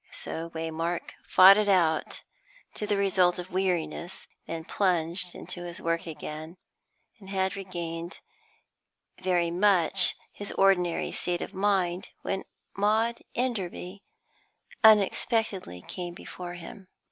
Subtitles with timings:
[0.11, 2.23] So Waymark fought it out,
[2.73, 6.55] to the result of weariness; then plunged into his work again,
[7.19, 8.19] and had regained
[9.21, 12.45] very much his ordinary state of mind when
[12.75, 14.01] Maud Enderby
[14.83, 16.87] unexpectedly came before him.